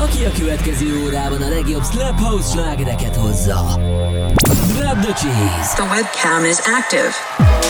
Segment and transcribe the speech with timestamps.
[0.00, 3.78] Aki a következő órában a legjobb Slap House slágereket hozza.
[4.76, 5.74] Grab the cheese.
[5.74, 7.69] The webcam is active.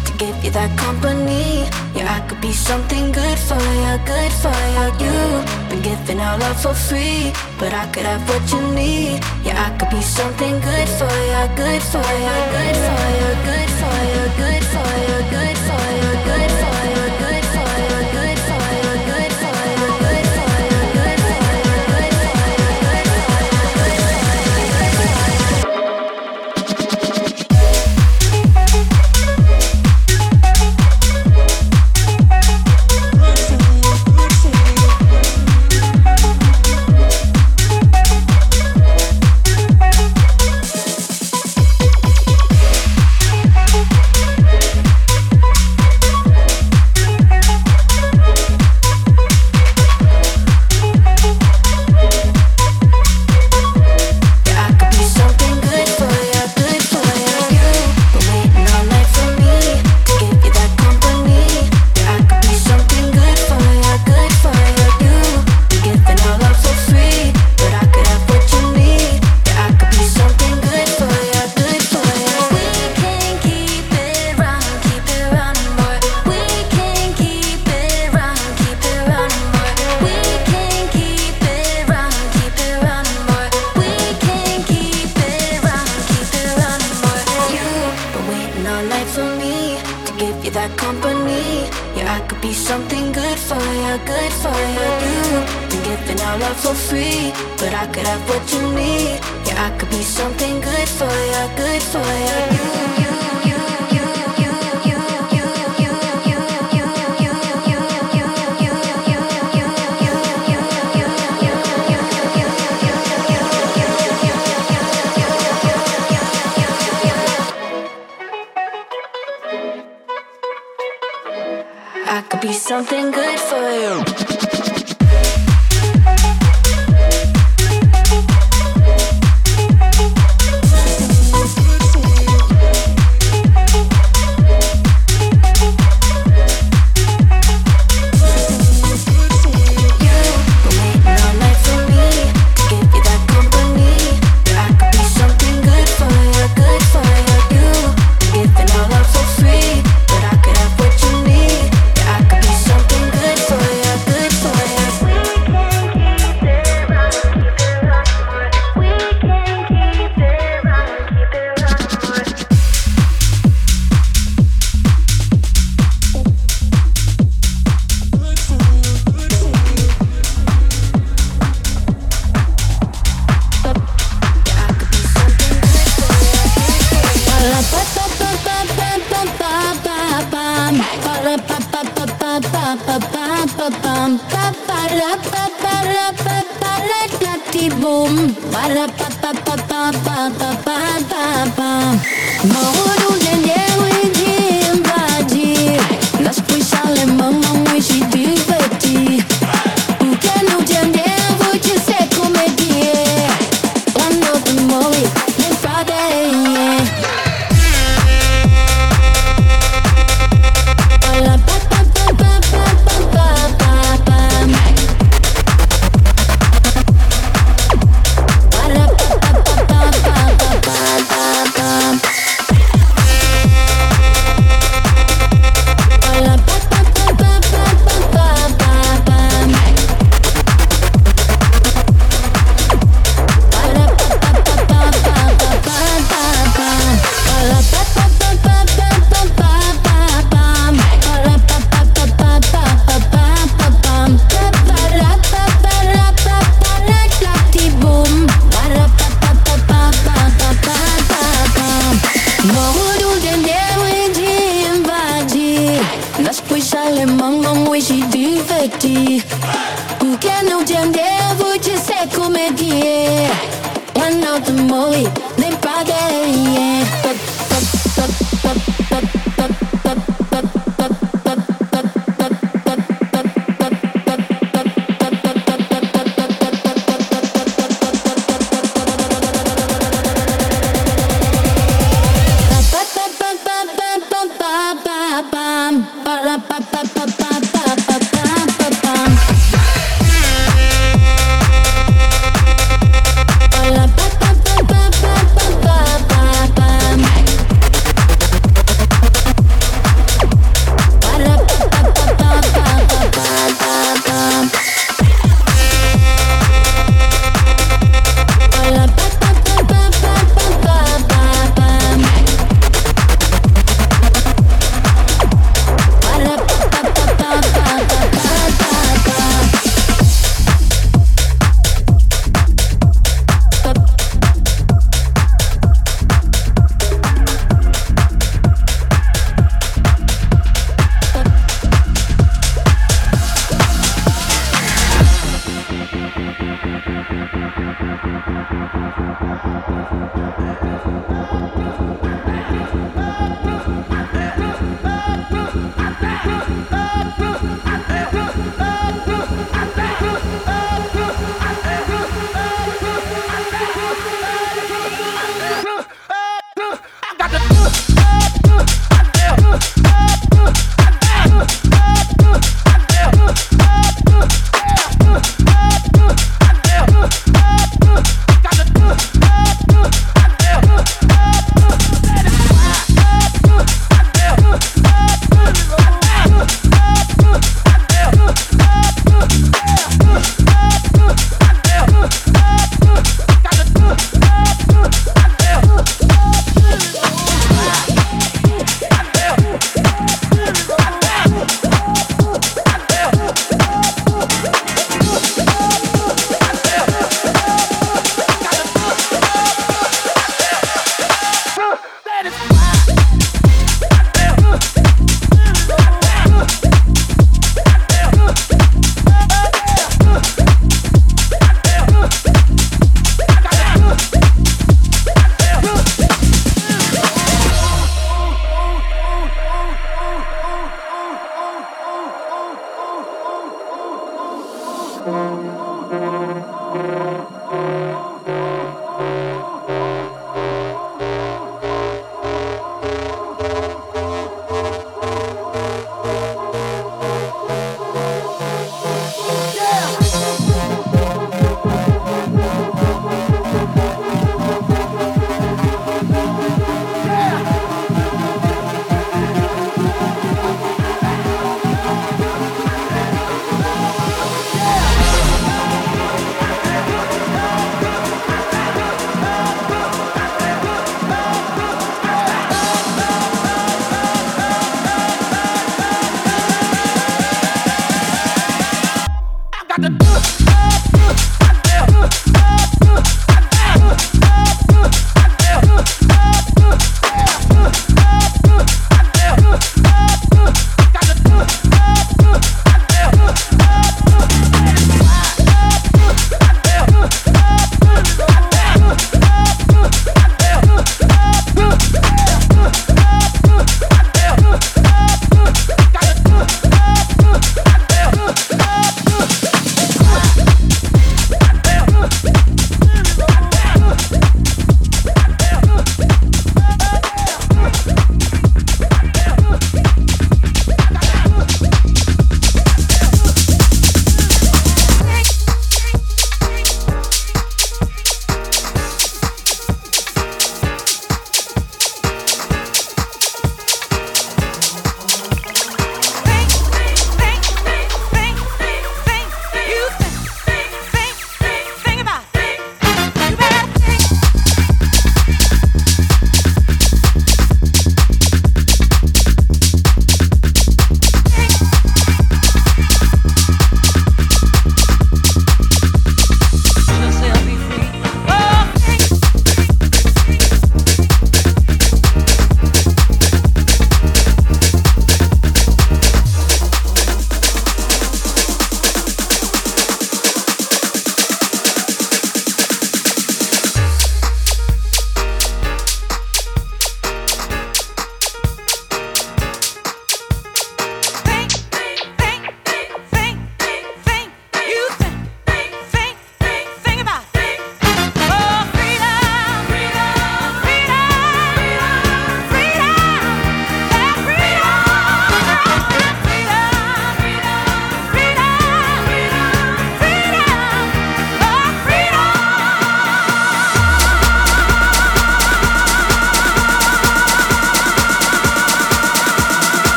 [0.21, 1.65] give you that company.
[1.97, 4.85] Yeah, I could be something good for you, good for you.
[5.01, 9.17] You've been giving all love for free, but I could have what you need.
[9.45, 13.71] Yeah, I could be something good for you, good for you, good for you, good
[13.79, 15.60] for you, good for you, good for you,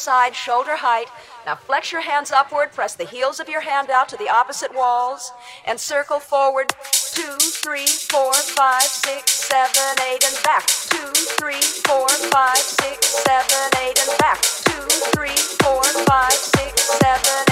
[0.00, 1.08] side, shoulder height.
[1.46, 4.74] Now flex your hands upward, press the heels of your hand out to the opposite
[4.74, 5.32] walls,
[5.66, 6.68] and circle forward.
[7.12, 10.66] Two, three, four, five, six, seven, eight, and back.
[10.66, 14.40] Two, three, four, five, six, seven, eight, and back.
[14.40, 17.49] Two, three, four, five, six, seven,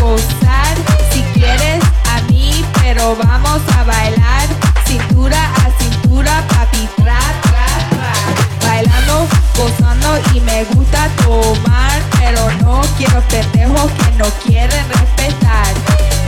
[0.00, 0.74] gozar
[1.12, 4.48] si quieres a mí, pero vamos a bailar
[4.84, 8.68] cintura a cintura, papi, tra, tra, tra.
[8.68, 15.74] Bailando, gozando y me gusta tomar, pero no quiero pendejos que no quieren respetar.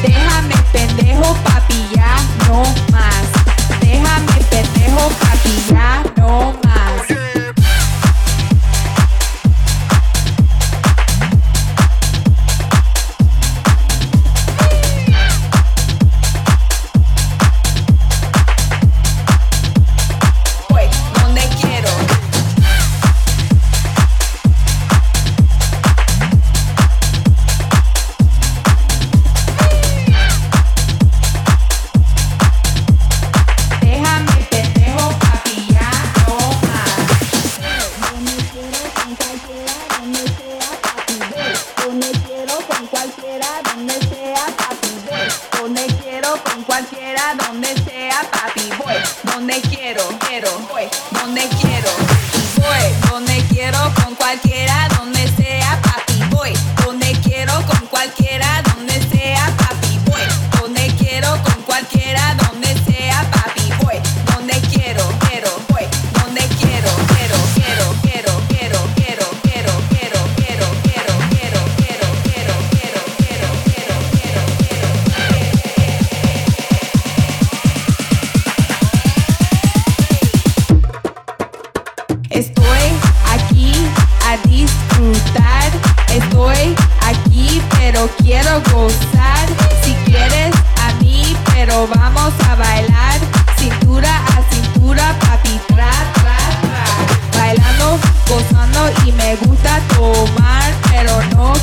[0.02, 3.26] Déjame pendejo, papi, ya no más.
[3.80, 6.89] Déjame pendejo, papi, ya no más.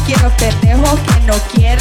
[0.08, 1.77] Quiero no te dejo, que no quiero.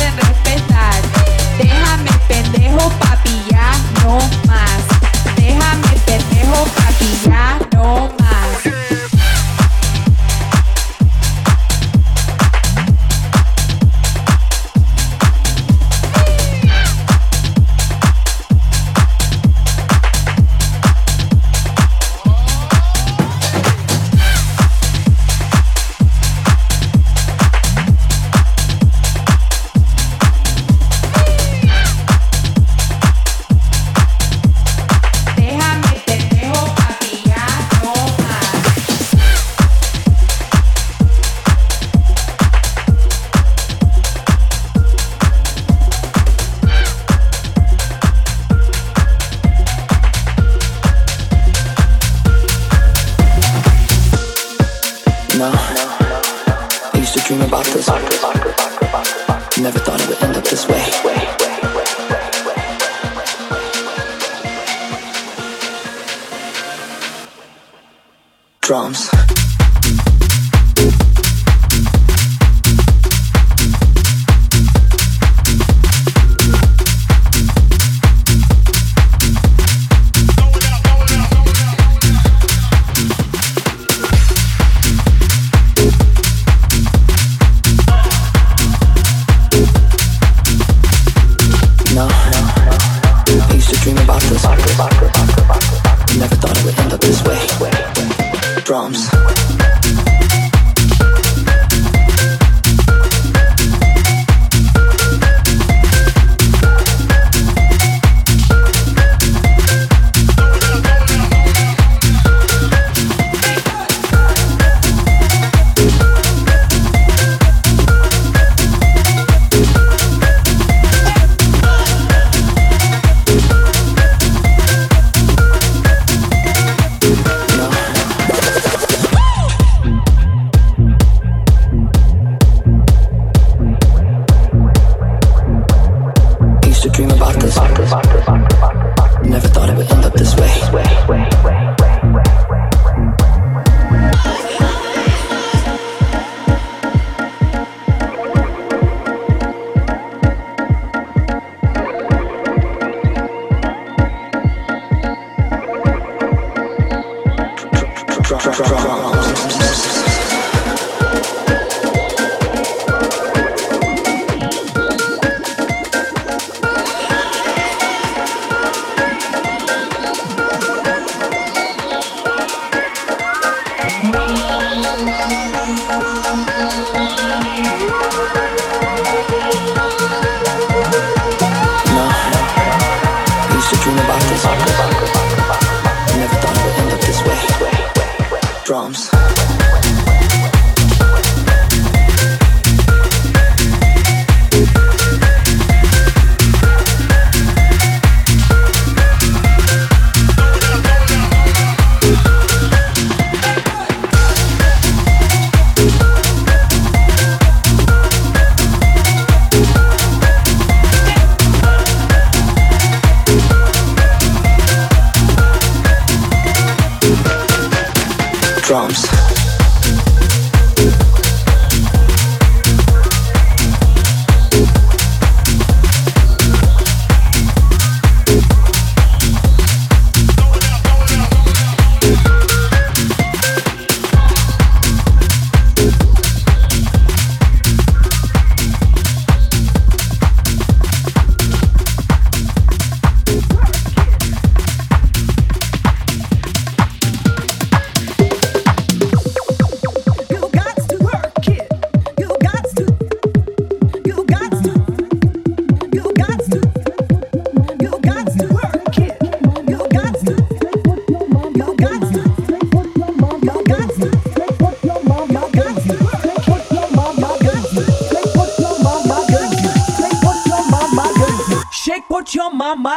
[218.87, 219.36] homes.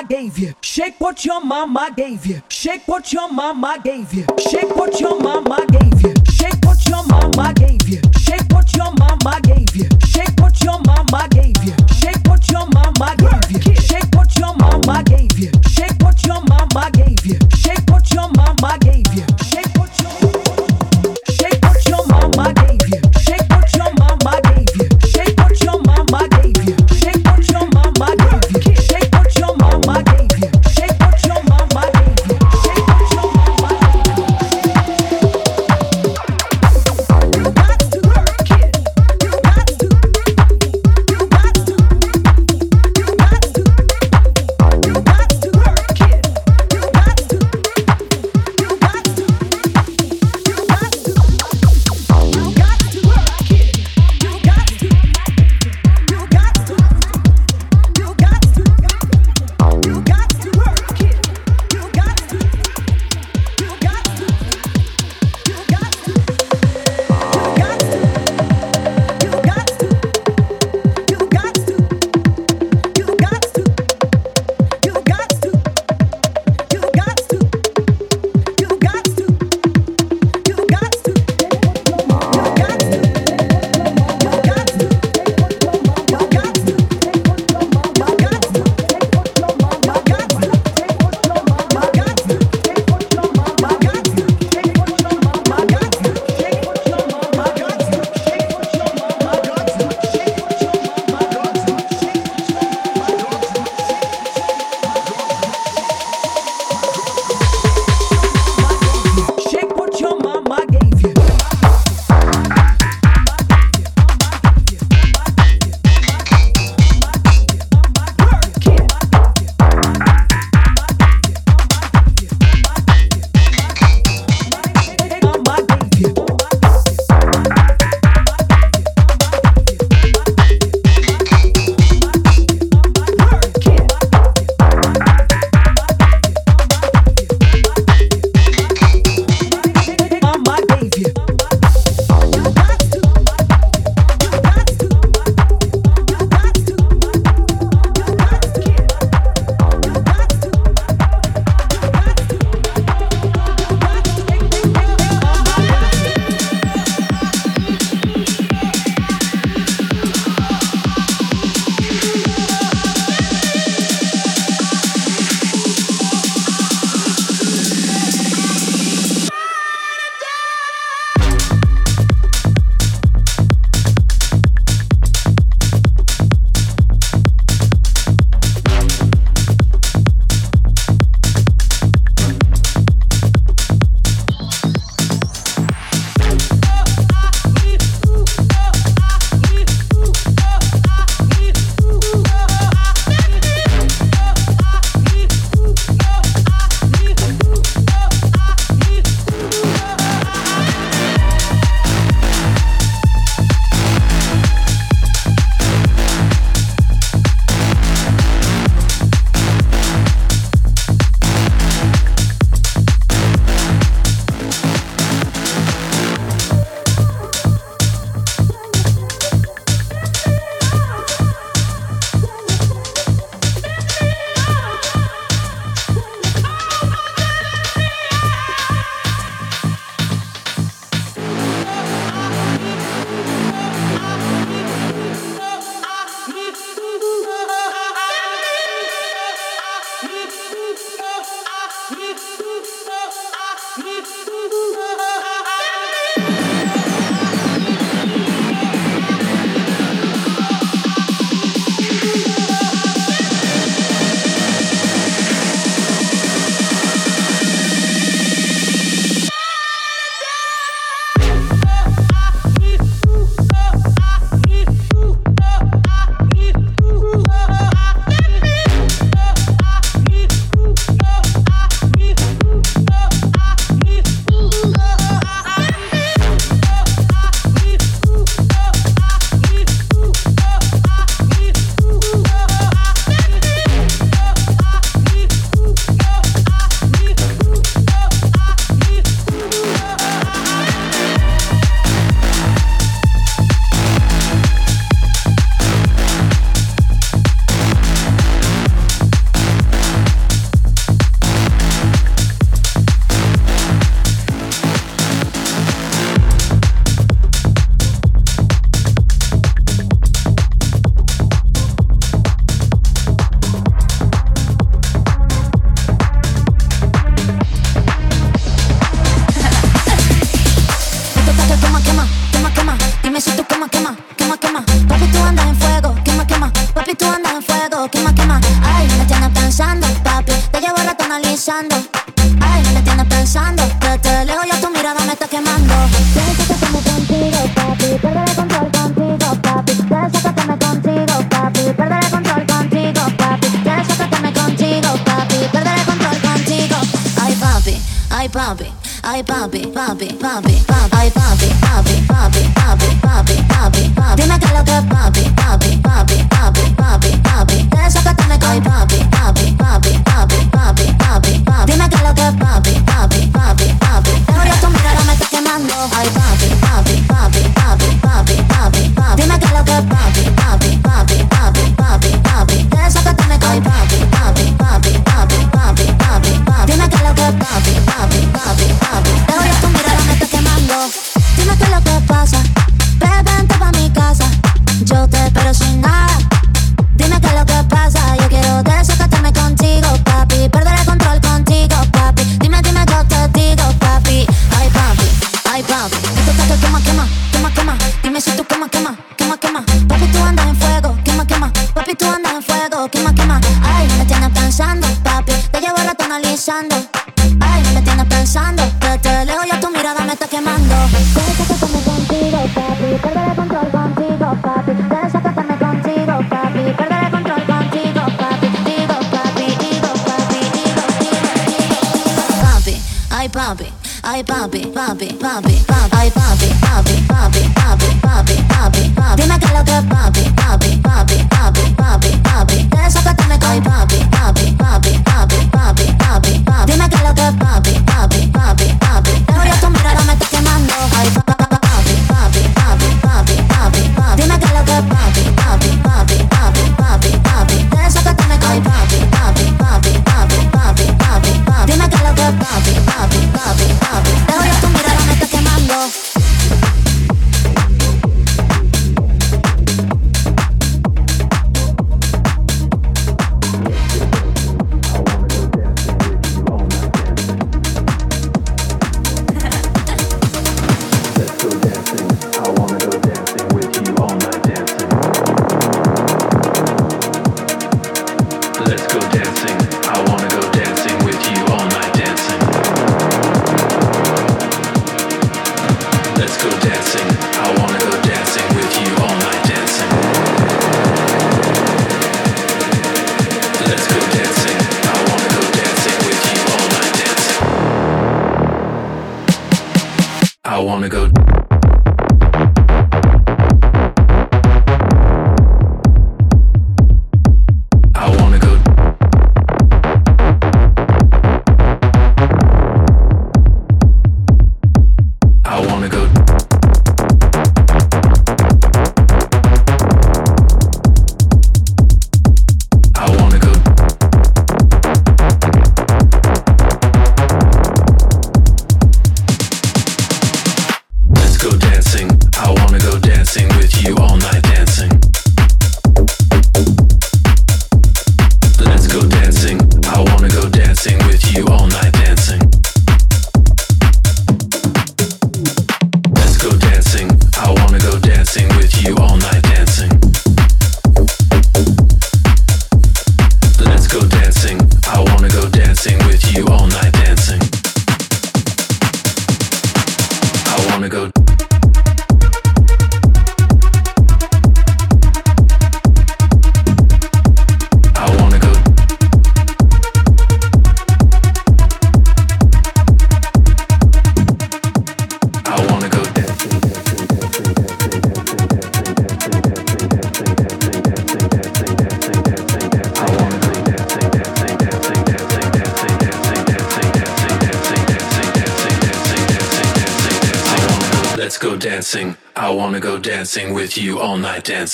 [0.07, 0.53] gave you.
[0.62, 2.41] Shake what your mama gave you.
[2.49, 4.25] Shake what your mama gave you.
[4.38, 5.48] Shake what your mama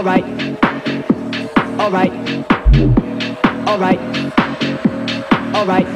[0.00, 0.24] All right.
[1.78, 2.10] All right.
[3.68, 3.98] All right.
[5.54, 5.86] All right.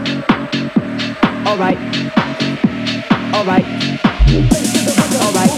[1.47, 1.57] All right.
[1.57, 1.79] All right.
[3.33, 3.65] All right.
[5.23, 5.51] All right.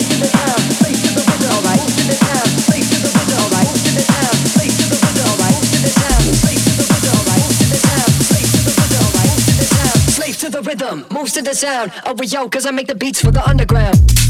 [10.08, 11.90] Slave to the rhythm, moves to the sound.
[12.04, 14.25] Oh, yo, cause I make the beats for the underground.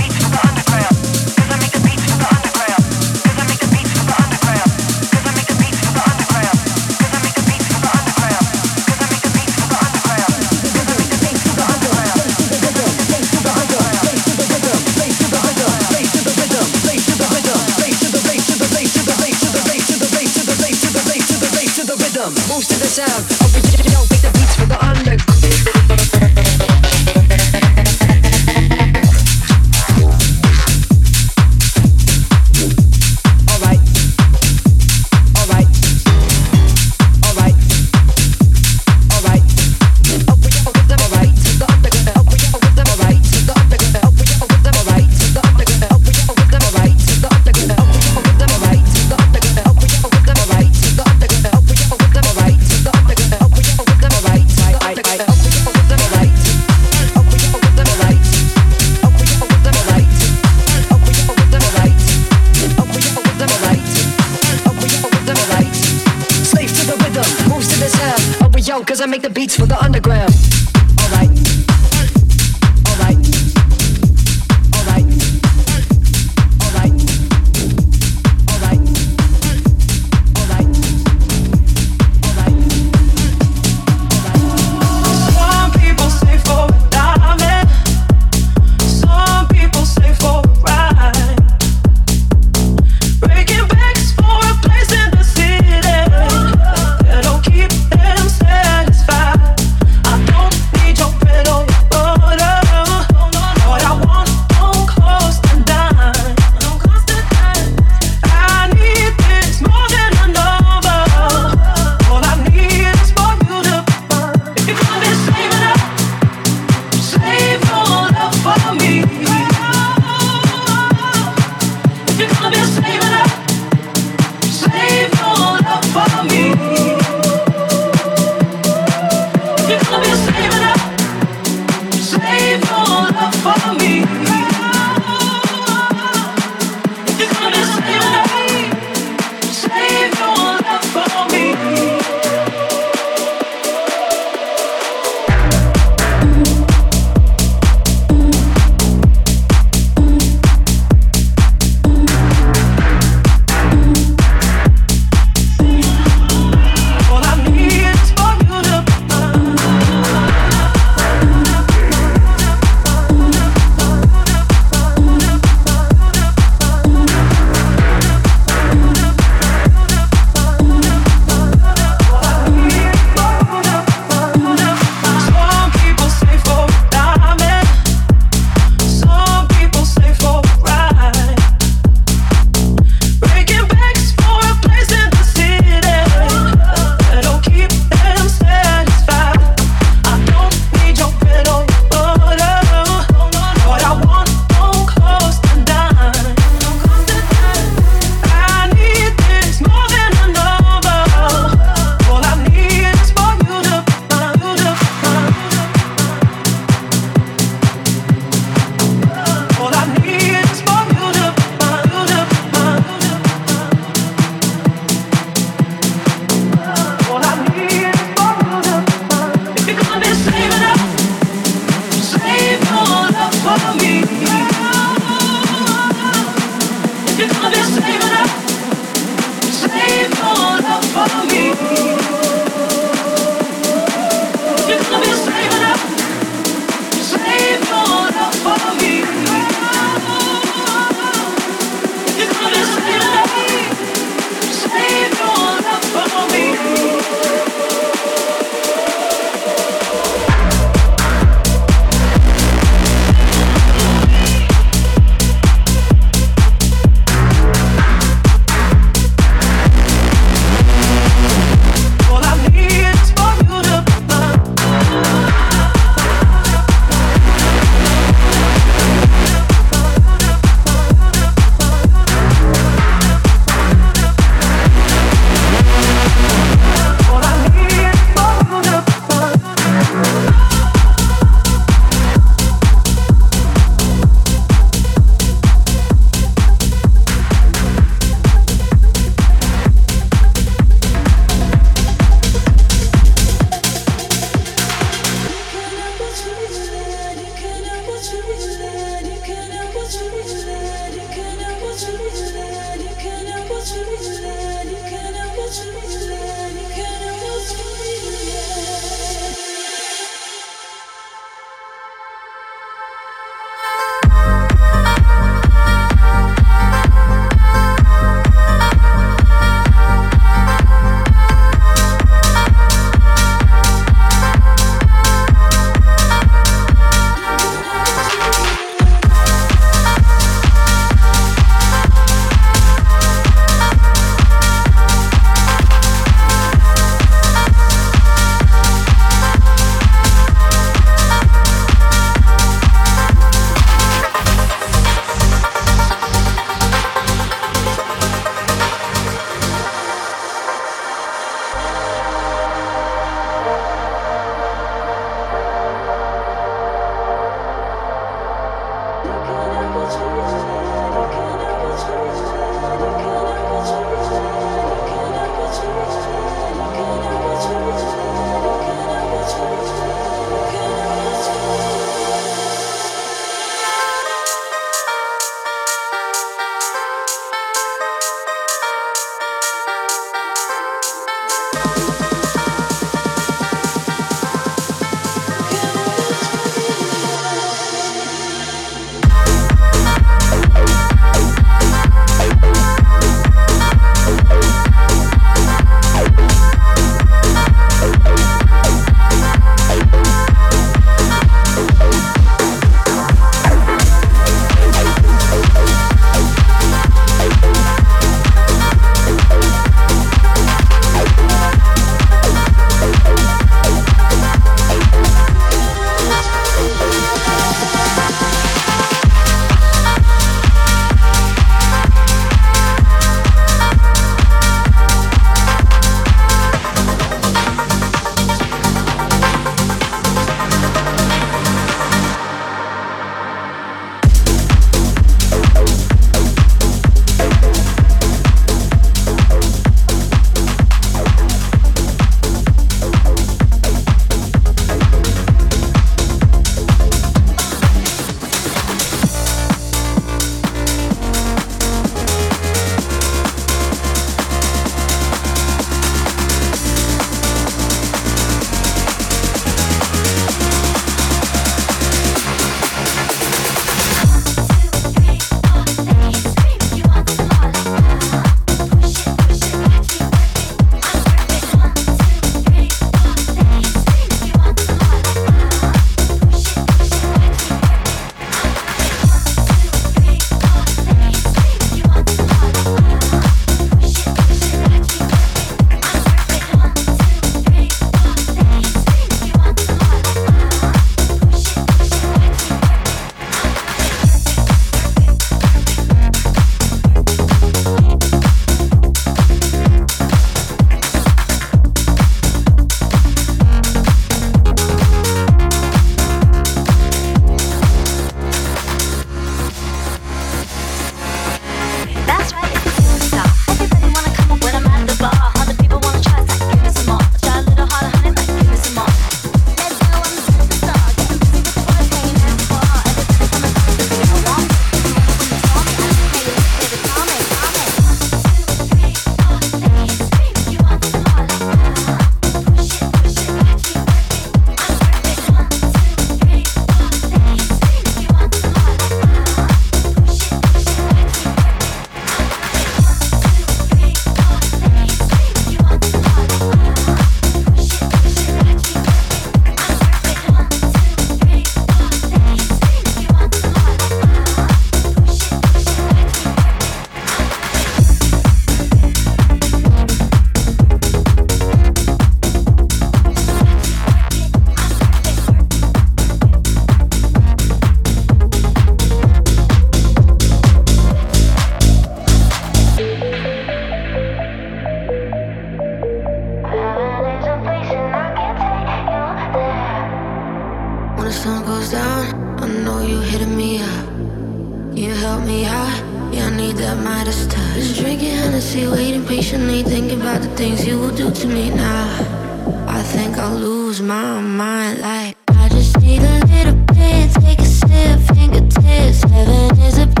[593.33, 599.59] lose my mind like I just need a little bit, take a sip, fingertips, heaven
[599.59, 600.00] is a